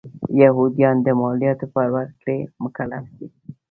یهودیان 0.41 0.95
د 1.03 1.07
مالیاتو 1.21 1.65
په 1.73 1.81
ورکړې 1.93 2.37
مکلف 2.63 3.05
و. 3.17 3.19